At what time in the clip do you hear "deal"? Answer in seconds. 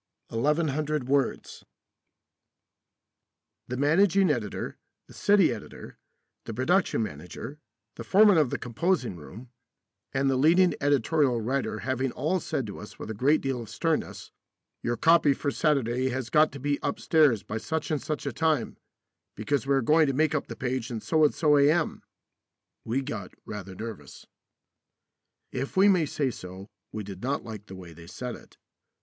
13.41-13.61